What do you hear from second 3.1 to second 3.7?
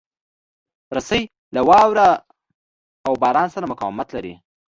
باران سره